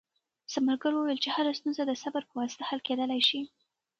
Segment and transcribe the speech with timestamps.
[0.51, 3.41] ثمرګل وویل چې هره ستونزه د صبر په واسطه حل کېدلای شي.